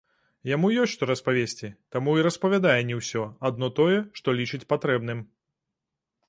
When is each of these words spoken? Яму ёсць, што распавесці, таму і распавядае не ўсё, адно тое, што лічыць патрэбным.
Яму 0.51 0.69
ёсць, 0.83 0.91
што 0.95 1.07
распавесці, 1.09 1.69
таму 1.95 2.15
і 2.19 2.25
распавядае 2.27 2.79
не 2.91 2.95
ўсё, 3.01 3.23
адно 3.51 3.67
тое, 3.81 3.97
што 4.21 4.27
лічыць 4.41 4.63
патрэбным. 4.75 5.23